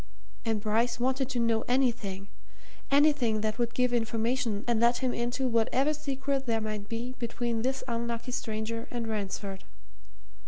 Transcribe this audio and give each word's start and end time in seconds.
And 0.45 0.59
Bryce 0.59 0.99
wanted 0.99 1.29
to 1.29 1.39
know 1.39 1.61
anything 1.67 2.27
anything 2.89 3.41
that 3.41 3.59
would 3.59 3.75
give 3.75 3.93
information 3.93 4.65
and 4.67 4.79
let 4.79 4.97
him 4.97 5.13
into 5.13 5.47
whatever 5.47 5.93
secret 5.93 6.47
there 6.47 6.59
might 6.59 6.89
be 6.89 7.13
between 7.19 7.61
this 7.61 7.83
unlucky 7.87 8.31
stranger 8.31 8.87
and 8.89 9.07
Ransford. 9.07 9.63